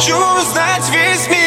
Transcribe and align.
хочу 0.00 0.40
знать 0.40 0.88
весь 0.88 1.28
мир. 1.28 1.39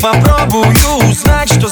Попробую 0.00 0.72
узнать, 1.08 1.50
что 1.50 1.68